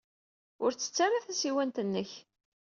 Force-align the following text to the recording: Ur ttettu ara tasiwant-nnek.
Ur 0.63 0.71
ttettu 0.73 1.01
ara 1.05 1.25
tasiwant-nnek. 1.25 2.11